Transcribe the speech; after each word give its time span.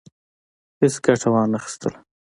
هیڅ 0.79 0.95
ګټه 1.05 1.27
وانه 1.33 1.57
خیستله. 1.63 1.99